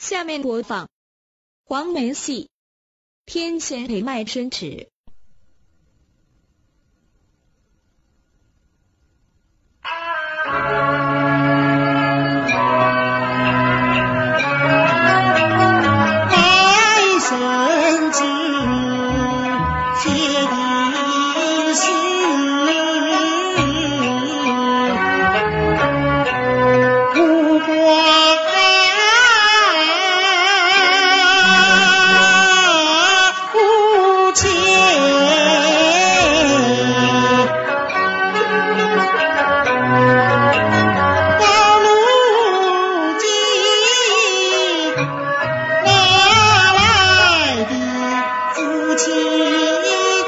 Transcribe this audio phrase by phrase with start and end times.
[0.00, 0.88] 下面播放
[1.62, 2.44] 黄梅戏
[3.26, 4.66] 《天仙配卖身纸》。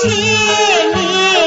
[0.00, 1.39] 请你。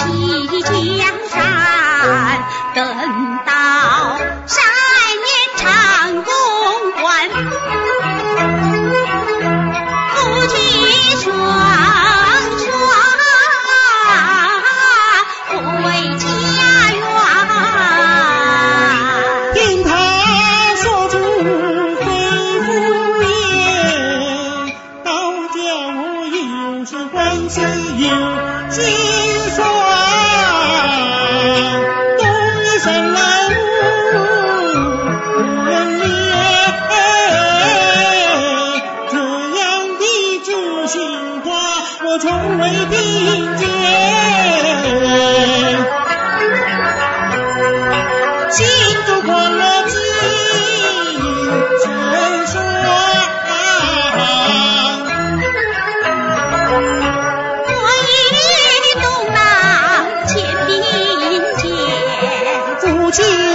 [0.00, 1.36] 弃江山
[2.74, 2.78] 等
[3.44, 3.52] 到
[4.46, 4.64] 三
[5.26, 6.32] 年长公
[6.92, 7.28] 馆
[10.14, 10.54] 夫妻
[11.16, 11.26] 双
[12.58, 12.68] 双
[15.82, 15.84] 回
[16.16, 16.24] 家
[16.96, 17.02] 园
[19.54, 19.88] 英台
[20.76, 21.14] 说住
[21.96, 22.02] 非
[22.62, 22.68] 府
[23.22, 23.28] 也
[25.04, 25.08] 都
[25.48, 25.58] 叫
[25.88, 26.38] 我迎
[26.86, 27.18] 是关
[27.50, 27.58] 心
[27.98, 28.00] 与
[28.70, 28.80] 心
[29.54, 29.79] 酸
[42.04, 43.68] 我从未听见
[48.50, 48.66] 心
[49.06, 49.94] 中狂热几
[51.82, 51.86] 层
[52.46, 52.54] 霜
[57.66, 58.08] 我一
[59.00, 59.38] 动那
[60.26, 60.30] 千
[60.66, 60.70] 兵
[63.12, 63.49] 见